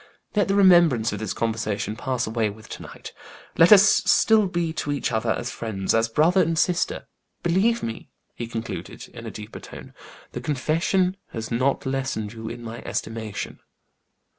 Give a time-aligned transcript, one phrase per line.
[0.35, 3.13] Let the remembrance of this conversation pass away with to night;
[3.55, 7.05] let us still be to each other as friends as brother and sister.
[7.43, 9.93] Believe me," he concluded, in a deeper tone,
[10.31, 13.59] "the confession has not lessened you in my estimation."